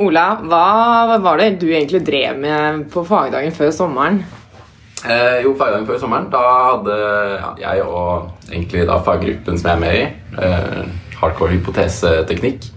[0.00, 4.22] Ola, hva var det du egentlig drev med på fagdagen før sommeren?
[5.04, 6.96] Eh, jo, fagdagen før sommeren, da hadde
[7.60, 10.06] jeg og egentlig da faggruppen som jeg er med i,
[10.40, 10.88] eh,
[11.20, 12.70] hardcore hypoteseteknikk,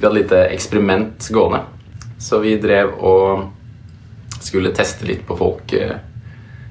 [0.00, 1.62] vi hadde lite eksperiment gående.
[2.18, 3.46] Så vi drev og
[4.42, 5.96] skulle teste litt på folk eh,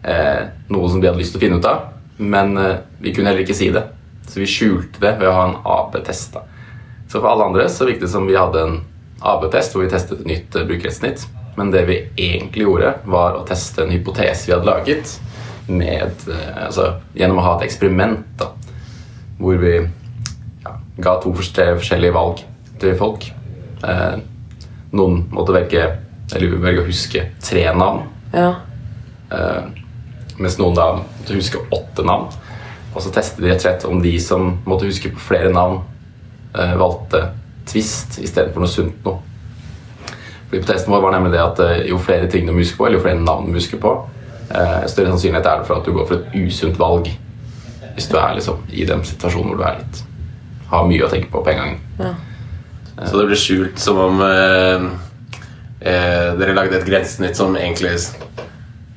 [0.04, 3.32] eh noe som de hadde lyst til å finne ut av, men eh, vi kunne
[3.32, 3.88] heller ikke si det.
[4.28, 6.36] Så vi skjulte det ved å ha en AP-test.
[7.08, 8.82] Så for alle andre så virket det som vi hadde en
[9.24, 11.26] AB-test hvor vi testet et nytt brukerrettssnitt.
[11.58, 15.16] Men det vi egentlig gjorde, var å teste en hypotese vi hadde laget
[15.70, 18.50] med, uh, altså, gjennom å ha et eksperiment da,
[19.38, 22.44] hvor vi ja, ga to forskjellige valg
[22.82, 23.28] til folk.
[23.84, 24.16] Eh,
[24.96, 25.82] noen måtte velge
[26.34, 28.06] eller velge å huske tre navn.
[28.34, 28.54] Ja.
[30.42, 32.32] mens noen da måtte huske åtte navn.
[32.94, 35.82] Og så testet de rett og slett om de som måtte huske på flere navn,
[36.54, 37.26] eh, valgte
[37.70, 39.20] Twist istedenfor noe sunt noe.
[40.48, 43.00] For Hypotesen vår var nemlig det at eh, jo flere ting du husker på, eller
[43.00, 43.94] jo flere navn du husker på,
[44.50, 47.12] eh, større sannsynlighet er det for at du går for et usunt valg
[47.94, 50.04] hvis du er liksom i den situasjonen hvor du er litt
[50.74, 51.82] har mye å tenke på på en gang.
[52.02, 52.14] ja.
[53.10, 54.84] Så det ble skjult som om eh,
[55.82, 57.96] eh, dere lagde et grensesnitt som egentlig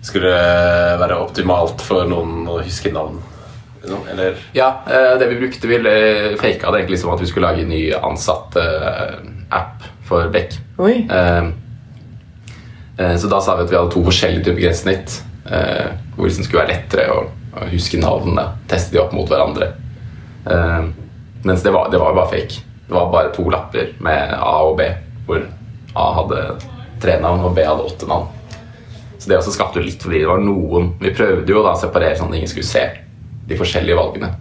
[0.04, 0.32] skulle
[1.00, 3.16] være optimalt for noen å huske navn.
[3.86, 7.26] Liksom, Eller Ja, eh, det vi brukte, vi eh, faka det egentlig som at vi
[7.30, 10.58] skulle lage en ny ansatt-app for Beck.
[10.78, 11.06] Oi.
[11.10, 11.44] Eh,
[12.98, 15.22] eh, Så da sa vi at vi hadde to forskjellige typer grensesnitt.
[15.50, 17.26] eh, Hvor det skulle være lettere å,
[17.70, 18.48] huske navnene.
[18.68, 19.72] Teste de opp mot hverandre.
[20.50, 20.82] Eh,
[21.44, 22.62] Mens det var, det var bare fake.
[22.88, 24.82] Det var bare to lapper med A og B,
[25.26, 25.42] hvor
[25.94, 26.40] A hadde
[27.00, 28.26] tre navn og B hadde åtte navn.
[29.18, 32.16] Så det også skapte litt fordi det var noen Vi prøvde jo da å separere
[32.18, 32.82] sånn at ingen skulle se
[33.48, 34.32] de forskjellige valgene.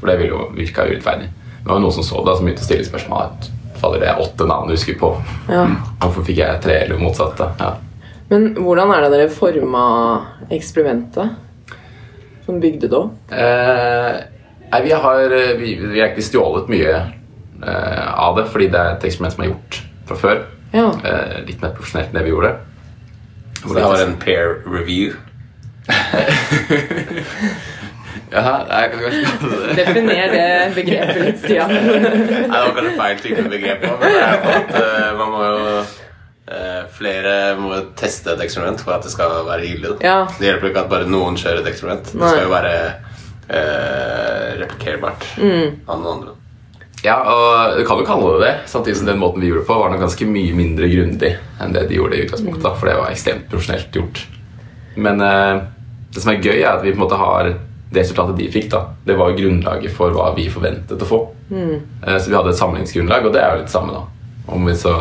[0.00, 1.28] For det ville jo virka urettferdig.
[1.62, 3.48] Det var noen som så det, som begynte å stille spørsmål.
[3.78, 5.12] Fader, det er åtte navn du husker på.
[5.50, 5.64] Ja.
[6.02, 7.38] Hvorfor fikk jeg tre, eller motsatt?
[7.38, 7.50] da?
[7.58, 7.72] Ja.
[8.32, 9.84] Men hvordan er det dere forma
[10.54, 11.34] eksperimentet?
[12.46, 13.34] Som bygde det opp?
[13.34, 14.20] Eh,
[14.72, 18.96] nei, vi har, vi, vi har egentlig stjålet mye eh, av det, fordi det er
[18.96, 20.42] et eksperiment som er gjort fra før.
[20.72, 20.88] Ja.
[21.04, 22.56] Eh, litt mer profesjonelt enn det vi gjorde.
[23.62, 25.14] Så det var en pair review.
[28.32, 31.72] Ja, nei, kanskje Definer det begrepet litt, Stian.
[31.72, 33.84] Nei, det var kanskje feil type begrep.
[33.90, 38.32] òg, Men det er på at uh, man må jo uh, Flere må jo teste
[38.34, 39.94] et eksperiment for at det skal være gyldig.
[40.04, 40.18] Ja.
[40.38, 42.08] Det hjelper ikke at bare noen kjører et eksperiment.
[42.12, 42.76] Det skal jo være
[43.52, 45.68] uh, replikerbart Mm.
[45.88, 46.38] av noen andre.
[47.02, 48.52] Ja, og du kan jo kalle det det.
[48.70, 51.72] Samtidig som den måten vi gjorde det på, var nok ganske mye mindre grundig enn
[51.74, 52.76] det de gjorde i utgangspunktet.
[52.78, 54.20] For det var ekstremt profesjonelt gjort.
[55.02, 55.64] Men eh,
[56.14, 57.50] det som er gøy, er at vi på en måte har
[57.92, 61.20] det resultatet de fikk, da, det var jo grunnlaget for hva vi forventet å få.
[61.52, 61.82] Mm.
[62.00, 64.30] så vi hadde et sammenligningsgrunnlag, og det er jo litt samme, da.
[64.52, 64.94] Om vi så,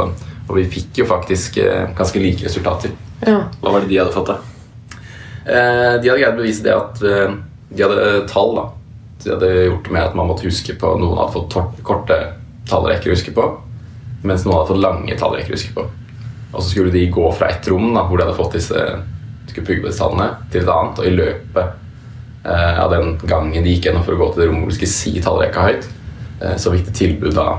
[0.48, 2.92] og vi fikk jo faktisk eh, ganske like resultater.
[3.24, 3.46] Ja.
[3.62, 5.00] Hva var det de hadde fått, da?
[5.46, 7.38] Eh, de hadde greid å bevise det at eh,
[7.72, 8.54] de hadde tall.
[8.60, 8.68] da
[9.24, 12.20] De hadde gjort det med at man måtte huske på Noen hadde fått korte
[12.70, 13.48] tallrekker å huske på,
[14.28, 15.88] mens noen hadde fått lange tallrekker å huske på.
[16.52, 18.84] Og så skulle de gå fra ett rom da hvor de hadde fått disse
[19.52, 21.00] skulle pugge på disse tallene, til et annet.
[21.00, 21.78] Og i løpet eh,
[22.50, 24.94] av den gangen de gikk gjennom for å gå til det rommet hvor de skulle
[24.96, 25.88] si tallrekka høyt,
[26.42, 27.50] eh, så fikk de tilbud da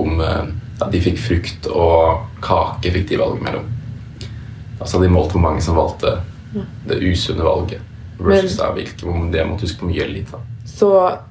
[0.00, 3.66] om ja, de fikk frukt og kake fikk de valget mellom.
[4.80, 6.14] Altså de målte hvor mange som valgte
[6.88, 7.82] det usunne valget.
[8.20, 10.40] Versus da hvilke, om det måtte huske på mye eller lite.
[10.68, 10.90] Så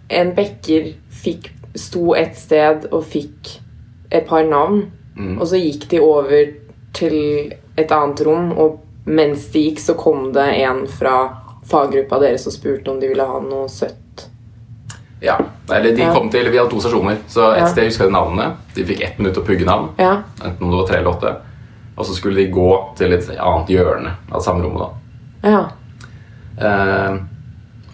[0.09, 0.91] en bekker
[1.23, 3.55] fikk, sto et sted og fikk
[4.11, 4.87] et par navn,
[5.37, 6.53] og så gikk de over
[6.97, 7.17] til
[7.77, 11.15] et annet rom, og mens de gikk, så kom det en fra
[11.69, 14.25] faggruppa deres og spurte om de ville ha noe søtt.
[15.21, 15.35] Ja,
[15.69, 18.53] eller de kom til, Vi hadde to stasjoner, så et sted huska de navnene.
[18.75, 20.21] De fikk ett minutt å pugge navn, Ja.
[20.43, 21.35] enten om det var tre eller åtte.
[21.97, 24.89] Og så skulle de gå til et annet hjørne av samme rommet.
[25.43, 25.49] da.
[25.49, 25.69] Ja.
[26.57, 27.17] Eh,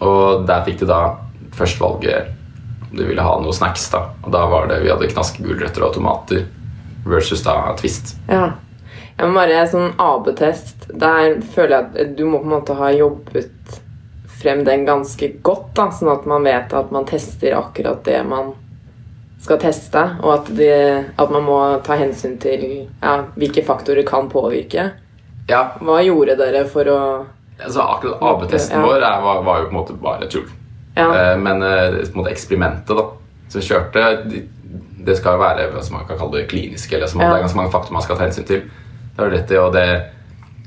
[0.00, 1.16] og der fikk de da
[1.56, 2.32] først valget
[2.92, 3.88] om de ville ha noe snacks.
[3.90, 4.04] da.
[4.24, 6.46] Og da var det, Vi hadde knaskegulrøtter og tomater
[7.04, 8.16] versus da Twist.
[8.28, 8.52] ja.
[9.16, 10.90] Jeg må bare sånn AB-test.
[10.92, 13.80] Der føler jeg at du må på en måte ha jobbet
[14.36, 18.52] frem den ganske godt, da, sånn at man vet at man tester akkurat det man
[19.40, 20.76] skal teste, og at, det,
[21.16, 22.66] at man må ta hensyn til
[23.00, 24.90] ja, hvilke faktorer kan påvirke.
[25.48, 27.00] Ja, Hva gjorde dere for å
[27.62, 28.84] altså Akkurat AB-testen Ja.
[28.84, 30.48] vår var, var jo på en måte bare tull.
[30.96, 33.04] Ja, Eh, men eh, måte eksperimentet da
[33.52, 34.02] som kjørte,
[35.06, 36.92] det skal jo være hva man kan kalle det klinisk.
[36.92, 37.28] eller som Ja.
[37.30, 38.62] Det er ganske mange faktorer man skal ta hensyn til.
[39.16, 39.86] Det har du rett i, og det,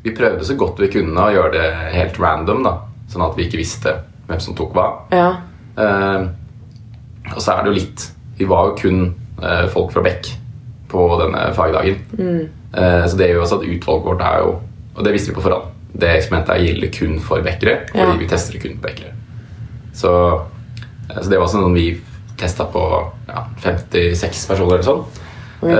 [0.04, 2.76] Vi prøvde så godt vi kunne å gjøre det helt random, da,
[3.12, 3.94] sånn at vi ikke visste
[4.28, 4.90] hvem som tok hva.
[5.14, 5.30] ja,
[5.80, 6.26] Uh,
[7.30, 8.02] og så er det jo litt
[8.36, 8.98] Vi var jo kun
[9.40, 10.28] uh, folk fra Beck
[10.92, 12.00] på denne fagdagen.
[12.74, 14.50] Eh, så det gjør også at utvalget vårt er jo
[14.96, 15.70] Og det visste vi på forhånd.
[15.94, 18.18] Det eksperimentet gjelder kun for vekkere, fordi Ja.
[18.18, 19.14] vi tester det kun på bekkere.
[19.94, 20.12] Så,
[21.22, 22.02] så det var sånn vi
[22.38, 22.84] testa på
[23.30, 25.06] ja, 56 personer eller sånn.
[25.62, 25.72] Oi.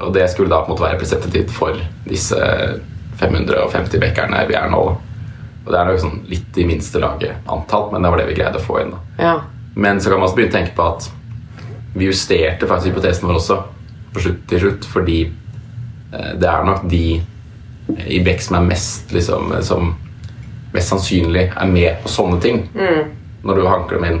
[0.00, 1.78] Og det skulle da på en måte være representativt for
[2.08, 2.38] disse
[3.20, 4.82] 550 backerne vi er nå.
[5.62, 8.38] Og det er nok sånn litt i minste laget antall, men det var det vi
[8.38, 8.94] greide å få inn.
[9.20, 9.36] Ja.
[9.74, 11.10] Men så kan man også begynne å tenke på at
[11.92, 13.60] vi justerte faktisk hypotesen vår også
[14.16, 17.04] slutt til slutt, fordi eh, det er nok de
[18.08, 19.92] i Beck som er mest liksom, som
[20.72, 22.62] mest sannsynlig er med på sånne ting.
[23.42, 24.20] Når du hanker dem inn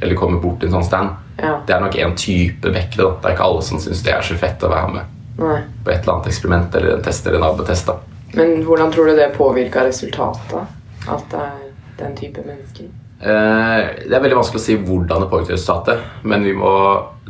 [0.00, 1.16] eller kommer bort til en sånn stand.
[1.38, 1.60] Ja.
[1.66, 3.04] Det er nok en type mekkere.
[3.04, 3.10] da.
[3.22, 5.58] Det er ikke alle som syns det er så fett å være med Nei.
[5.84, 7.90] på et eller annet eksperiment eller en test eller en AB-test.
[8.34, 10.74] Men hvordan tror du det påvirka resultatet?
[11.08, 11.60] At det er
[12.00, 12.88] den type mennesker?
[13.20, 16.72] Eh, Det er veldig vanskelig å si hvordan det påvirker resultatet, men vi må,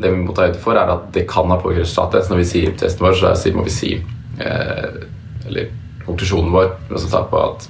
[0.01, 2.25] det vi må ta høyde for, er at det kan ha påvirket resultatet.
[2.27, 3.93] Så når vi sier testen vår, så må vi si
[4.41, 5.05] eh,
[5.49, 5.71] Eller
[6.07, 7.69] konklusjonen vår resultat på at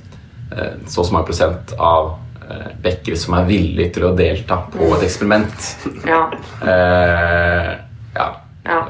[0.56, 2.14] eh, så og så mange prosent av
[2.50, 5.68] eh, bekkere som er villige til å delta på et eksperiment
[6.06, 6.22] Ja.
[6.62, 7.74] eh,
[8.14, 8.28] Ja.
[8.66, 8.80] Ja.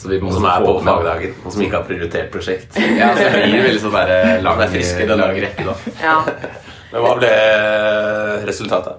[0.00, 2.76] Så vi må Som er på fagdagen, og som ikke har prioritert prosjekt.
[2.96, 5.74] Ja, så det blir veldig sånn der lang, er frisk i lang rekke, da.
[6.00, 6.14] ja.
[6.92, 7.32] Men hva ble
[8.48, 8.96] resultatet?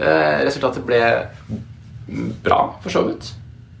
[0.00, 0.98] Eh, resultatet ble
[2.42, 3.30] bra, for så vidt.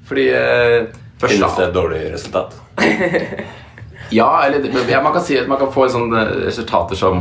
[0.06, 0.86] Fordi eh,
[1.20, 2.54] først, Finnes det et dårlig resultat?
[4.10, 7.20] Ja, eller ja, man kan si at man kan få sånne resultater som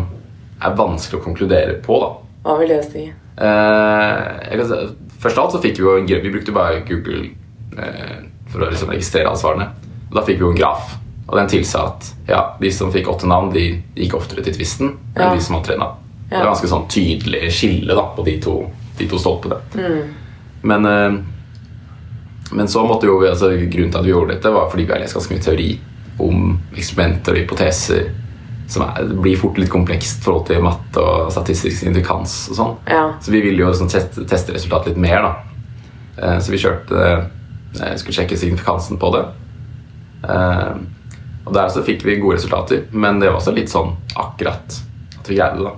[0.62, 2.00] er vanskelig å konkludere på.
[2.04, 2.10] da.
[2.46, 3.06] Hva vil det si?
[3.10, 4.80] Eh, si,
[5.22, 7.30] først av alt så fikk vi jo en Vi brukte bare Google
[7.78, 8.18] eh,
[8.52, 9.70] for å liksom registrere alle svarene.
[10.10, 10.96] Og da fikk vi jo en graf,
[11.28, 14.96] og den tilsa at ja, de som fikk åtte navn, de gikk oftere til tvisten
[15.16, 15.34] enn Ja.
[15.36, 15.96] de som hadde tre navn.
[16.30, 18.56] Det er ganske sånn tydelig skille da, på de to,
[18.98, 19.58] de to stolpene.
[19.76, 20.02] Mm.
[20.62, 21.20] Men, eh,
[22.52, 24.94] men så måtte jo vi, altså, grunnen til at vi gjorde dette, var fordi vi
[24.94, 25.70] har lest ganske mye teori
[26.20, 28.10] om eksperimenter og hypoteser
[28.70, 32.76] som er, blir fort litt komplekst i forhold til matte og statistisk signifikans og sånn.
[32.92, 33.04] Ja.
[33.22, 35.34] Så vi ville jo sånn, teste, teste resultatet litt mer, da.
[36.22, 37.04] Eh, så vi kjørte
[37.82, 39.26] eh, Skulle sjekke signifikansen på det.
[40.30, 40.72] Eh,
[41.46, 44.76] og der så fikk vi gode resultater, men det var også litt sånn akkurat
[45.20, 45.64] at vi greide det.
[45.70, 45.76] da.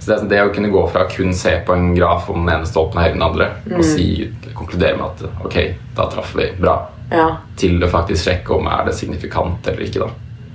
[0.00, 2.54] Så det, sånn- det å kunne gå fra kun se på en graf om den
[2.60, 4.06] ene stolpen er høyere enn den andre, og si,
[4.54, 5.58] konkludere med at ok,
[5.96, 6.76] da traff vi bra,
[7.10, 7.26] Ja.
[7.56, 10.06] til å faktisk sjekke om er det signifikant eller ikke.
[10.06, 10.10] da.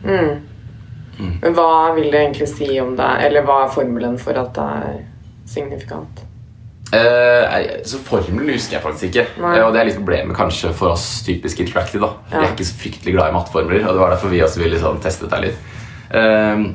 [0.06, 0.42] Mm.
[1.20, 4.64] Men hva vil det egentlig si om det Eller hva er formelen for at det
[4.64, 4.98] er
[5.48, 6.24] signifikant?
[6.94, 9.26] Eh, så Formelen husker jeg faktisk ikke.
[9.42, 9.56] Nei.
[9.58, 12.02] Eh, og det er litt problemet kanskje for oss typisk interactive.
[12.06, 12.12] da.
[12.32, 12.40] Ja.
[12.40, 14.80] Vi er ikke så fryktelig glad i matteformler, og det var derfor vi også ville
[14.80, 15.58] sånn, teste dette litt.
[16.12, 16.66] Eh,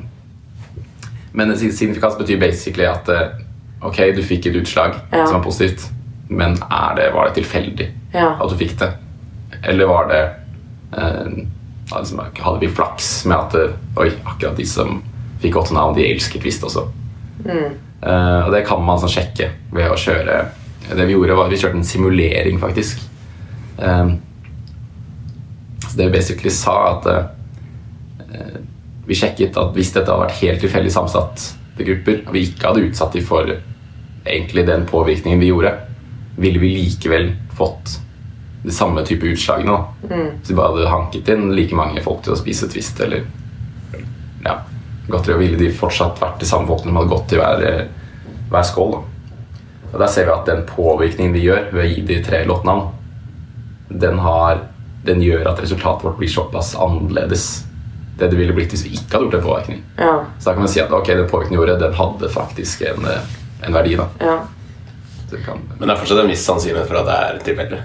[1.33, 3.39] men signifikans betyr basically at eh,
[3.87, 5.25] ok, du fikk et utslag Ja.
[5.25, 5.87] som var positivt,
[6.29, 6.55] men
[6.97, 8.35] det, var det tilfeldig Ja.
[8.41, 8.91] at du fikk det?
[9.63, 10.21] Eller var det
[10.97, 11.45] eh,
[11.91, 15.01] altså, Hadde vi flaks med at Oi, akkurat de som
[15.41, 16.85] fikk åtte navn, de elsket visst også.
[17.45, 17.77] Mm.
[18.01, 20.35] Uh, og det kan man sånn sjekke ved å kjøre
[20.89, 23.01] Det vi gjorde, var at vi kjørte en simulering, faktisk.
[23.77, 24.15] Um,
[25.85, 28.59] så det vi basically sa, at uh,
[29.07, 32.85] vi sjekket at hvis dette hadde vært helt tilfeldig sammensatte grupper, og vi ikke hadde
[32.89, 35.73] utsatt dem for egentlig den påvirkningen vi gjorde,
[36.41, 37.97] ville vi likevel fått
[38.63, 39.77] de samme type utslagene.
[40.09, 40.27] Mm.
[40.39, 43.23] Hvis vi bare hadde hanket inn like mange folk til å spise Twist eller
[44.45, 44.59] ja,
[45.07, 48.67] godteri, ville de fortsatt vært de samme folkene som hadde gått i hver, eh, hver
[48.67, 48.93] skål.
[48.97, 49.01] Da.
[49.91, 52.87] Og Der ser vi at den påvirkningen vi gjør ved å gi de tre låtnavn,
[53.89, 54.61] den, har,
[55.03, 57.65] den gjør at resultatet vårt blir såpass annerledes
[58.21, 59.79] det det ville blitt hvis vi ikke hadde gjort en påvirkning.
[59.97, 60.13] Ja.
[60.37, 63.07] Så da kan man si at ok, den påvirkningen vi gjorde, den hadde faktisk en,
[63.09, 63.31] eh,
[63.65, 63.95] en verdi.
[63.97, 64.07] da.
[64.19, 64.37] Ja.
[65.45, 67.79] Kan, Men det er fortsatt en viss sannsynlighet for at det er tilfeldig.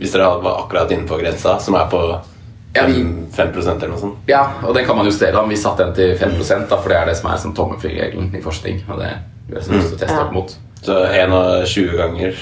[0.00, 2.00] Hvis dere var akkurat innenfor grensa, som er på
[2.74, 3.02] Ja, vi-
[3.34, 4.18] 5, 5 eller noe sånt.
[4.30, 5.32] ja, og den kan man justere.
[5.32, 5.42] da.
[5.46, 8.40] Vi satte den til 5% da, for det er det som er som tommelfingerregelen i
[8.40, 8.82] forskning.
[8.88, 9.10] og det
[9.48, 10.24] vi har lyst til å teste Ja.
[10.24, 10.56] opp mot.
[10.82, 12.34] Så 21 ganger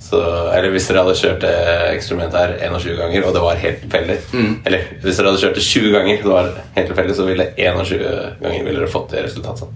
[0.00, 0.18] så,
[0.54, 4.18] Eller hvis dere hadde kjørt det eksperimentet her 21 ganger, og det var helt tilfeldig
[4.66, 7.46] Eller hvis dere hadde kjørt det 20 ganger, og det var helt tilfeldig, så ville
[7.56, 9.68] 21 ganger ville dere fått det resultatet.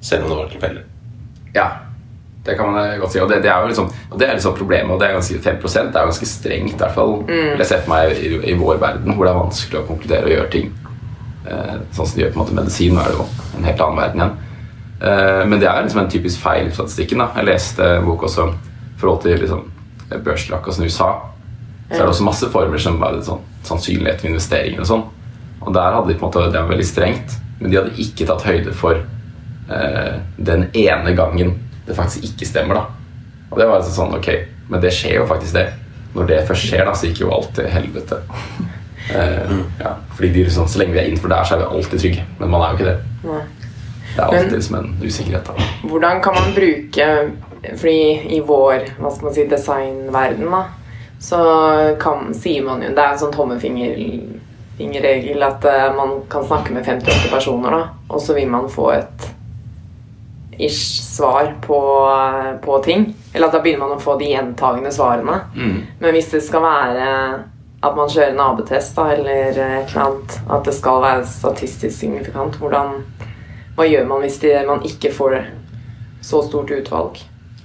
[0.00, 0.82] Selv om det var tilfeldig.
[1.54, 1.68] Ja,
[2.48, 3.20] det kan man godt si.
[3.20, 4.94] Og det, det er jo liksom, og det er liksom problemet.
[4.94, 7.16] og det er ganske, 5 er ganske strengt, i hvert fall.
[7.28, 7.54] mm.
[7.60, 10.34] Jeg ser for meg i, i vår verden, hvor det er vanskelig å konkludere og
[10.34, 10.70] gjøre ting.
[11.48, 12.94] Eh, sånn som de gjør på en måte medisin.
[12.96, 13.26] Nå er det jo
[13.58, 14.36] en helt annen verden igjen.
[15.00, 17.22] Eh, men det er liksom en typisk feil i statistikken.
[17.22, 17.30] da.
[17.36, 19.66] Jeg leste en bok også i forhold til liksom,
[20.24, 21.12] børsrakk og USA.
[21.88, 25.06] Så er det også masse former som bare sånn, sannsynlighet for investeringer og sånn.
[25.64, 28.26] Og der hadde de på en måte, det var veldig strengt, men de hadde ikke
[28.28, 31.56] tatt høyde for eh, den ene gangen
[31.88, 32.74] det faktisk ikke stemmer.
[32.74, 32.80] da.
[33.50, 34.28] Og det var altså sånn, ok,
[34.68, 35.66] Men det skjer jo faktisk, det.
[36.14, 38.16] når det først skjer, da, så gikk jo alt til helvete.
[39.08, 41.98] Uh, ja, fordi de sånn, Så lenge vi er innenfor der, så er vi alltid
[42.02, 42.22] trygge.
[42.38, 42.98] Men man er jo ikke det.
[43.24, 43.44] Nei.
[44.14, 45.44] Det er alltid Men- liksom en usikkerhet.
[45.46, 45.52] da.
[45.88, 47.06] Hvordan kan man bruke
[47.76, 48.00] Fordi
[48.36, 50.62] i vår hva skal man si, designverden da,
[51.20, 51.38] så
[51.98, 56.84] kan, sier man jo Det er en sånn tommefingerregel at uh, man kan snakke med
[56.86, 59.26] 58 personer, da, og så vil man få et
[60.58, 61.78] ish svar på,
[62.64, 63.06] på ting.
[63.32, 65.38] Eller at da begynner man å få de gjentagende svarene.
[65.54, 67.06] Men hvis det skal være
[67.78, 69.58] at man kjører en AB-test da, eller et
[69.92, 72.96] eller annet, at det skal være statistisk signifikant, hvordan,
[73.76, 75.36] hva gjør man hvis det, man ikke får
[76.26, 77.20] så stort utvalg?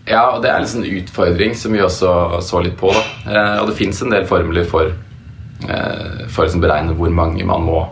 [0.05, 2.91] Ja, og det er en en utfordring som vi også så litt på.
[2.91, 4.91] Eh, og det fins en del formler for,
[5.63, 7.88] eh, for å liksom beregne hvor mange man må,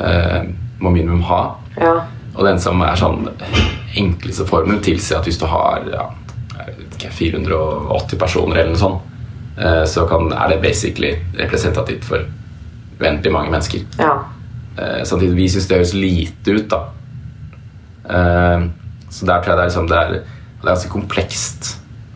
[0.00, 0.44] eh,
[0.78, 1.56] må minimum ha.
[1.76, 2.06] Ja,
[2.38, 3.26] Og den som er sånn
[3.98, 6.08] enkleste formelen, tilsier at hvis du har ja,
[6.54, 9.14] jeg vet ikke, 480 personer eller noe sånt,
[9.58, 12.26] eh, så kan, er det basically representativt for
[12.98, 13.86] uendelig mange mennesker.
[13.98, 14.16] ja,
[14.78, 16.78] Eh, samtidig vi syns det høres lite ut, da.
[18.14, 18.66] Eh,
[19.10, 21.70] så der tror jeg det er, liksom, det er, det er ganske komplekst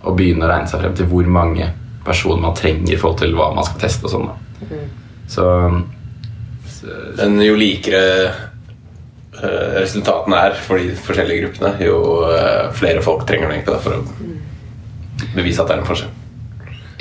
[0.07, 1.73] å begynne å regne seg frem til hvor mange
[2.07, 4.31] personer man trenger i forhold til hva man skal teste og sånn.
[4.31, 4.79] da.
[5.33, 5.47] Så,
[6.71, 8.03] så Men jo likere
[9.43, 11.97] resultatene er for de forskjellige gruppene, jo
[12.31, 16.13] eh, flere folk trenger du egentlig da, for å bevise at det er en forskjell.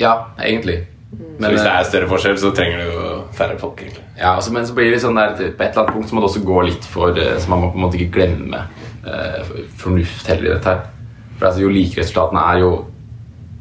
[0.02, 0.80] ja, egentlig.
[1.12, 3.80] Men hvis det er større forskjell, så trenger du jo færre folk.
[3.82, 4.04] egentlig.
[4.16, 6.22] Ja, altså, men så blir det sånn der, på et eller annet punkt så må
[6.22, 8.62] det også gå litt for eh, Så man må på en måte ikke glemme
[9.04, 10.82] eh, fornuft heller i dette her.
[11.36, 12.72] For altså, Jo like resultatene er, jo,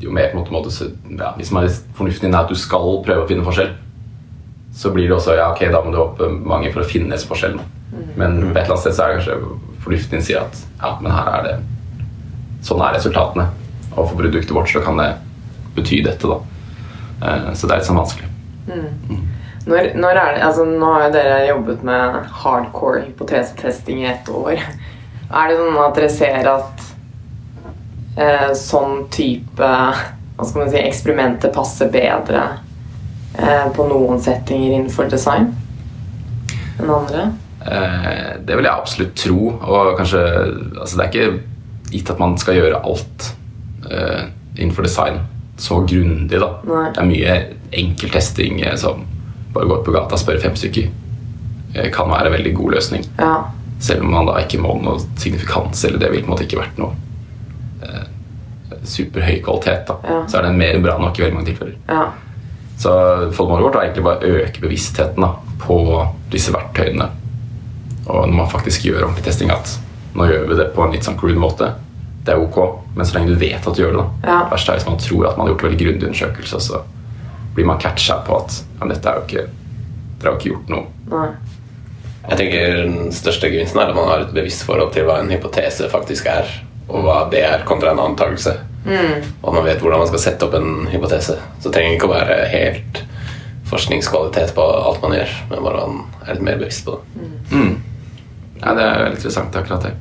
[0.05, 0.71] jo mer på en måte må du
[1.17, 3.73] ja, Hvis man, fornuften din er at du skal prøve å finne forskjell,
[4.75, 7.27] så blir det også ja, ok, da må du opp mange for å finne disse
[7.29, 7.65] forskjellene.
[8.15, 10.93] Men på et eller annet sted så er det kanskje fornuften din sier at ja,
[11.01, 11.59] men her er det
[12.61, 13.47] Sånn er resultatene.
[13.95, 15.07] Og for produktet vårt så kan det
[15.73, 16.35] bety dette, da.
[17.25, 18.29] Eh, så det er litt sånn vanskelig.
[19.65, 24.29] Når, når er det, altså nå har jo dere jobbet med hardcore hypotesetesting i ett
[24.29, 24.61] år.
[24.61, 26.85] Er det sånn at dere ser at
[28.21, 29.73] eh, sånn type
[30.41, 32.45] hva skal man si, eksperimenter passer bedre
[33.75, 35.51] på noen settinger innenfor design
[36.81, 37.27] enn andre?
[37.61, 39.51] Eh, det vil jeg absolutt tro.
[39.61, 40.21] Og kanskje
[40.81, 41.41] altså Det er ikke
[41.91, 43.27] gitt at man skal gjøre alt
[43.91, 44.23] eh,
[44.57, 45.19] innenfor design
[45.61, 46.39] så grundig.
[46.41, 46.87] da Nei.
[46.95, 47.35] Det er mye
[47.71, 49.05] enkel testing eh, som
[49.53, 50.89] bare gå ut på gata og spørre fem stykker.
[51.75, 53.05] eh, kan være en veldig god løsning.
[53.19, 53.35] Ja.
[53.79, 56.59] Selv om man da ikke må noe signifikans, eller det vil på en måte ikke
[56.61, 56.93] vært noe
[57.83, 58.07] eh,
[58.83, 59.87] superhøy kvalitet.
[59.87, 60.19] da Ja.
[60.27, 61.77] Så er den mer bra nok i veldig mange tilfeller.
[61.89, 62.09] ja.
[62.81, 62.91] Så
[63.37, 65.77] formålet vårt er egentlig bare å øke bevisstheten da, på
[66.33, 67.11] disse verktøyene.
[68.07, 69.75] Og når man faktisk gjør ordentlig testing, at
[70.17, 71.69] nå gjør vi det på en litt sånn crude måte.
[72.25, 72.57] Det er ok,
[72.97, 74.01] men så lenge du vet at du gjør det.
[74.01, 74.39] da Ja.
[74.43, 76.81] Det verste er hvis man tror at man har gjort veldig grundig undersøkelse, så
[77.55, 79.47] blir man catcha på at ja, dette er jo ikke
[80.21, 80.85] dere har jo ikke gjort noe.
[81.11, 81.29] Nei.
[82.29, 85.31] Jeg tenker Den største gevinsten er at man har et bevisst forhold til hva en
[85.33, 86.49] hypotese faktisk er,
[86.87, 88.53] og hva det er kontra en antakelse.
[88.85, 91.37] Og at man vet hvordan man skal sette opp en hypotese.
[91.59, 93.01] Så det trenger ikke å være helt
[93.71, 97.03] forskningskvalitet på alt man gjør, men bare man er litt mer bevisst på det.
[98.61, 99.93] Ja, det er veldig interessant, akkurat det.